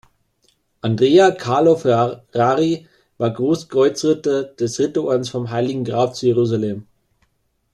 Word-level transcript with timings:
Andrea 0.81 1.29
Carlo 1.29 1.75
Ferrari 1.75 2.87
war 3.19 3.29
Großkreuzritter 3.29 4.45
des 4.45 4.79
Ritterordens 4.79 5.29
vom 5.29 5.51
Heiligen 5.51 5.83
Grab 5.83 6.15
zu 6.15 6.25
Jerusalem. 6.25 6.87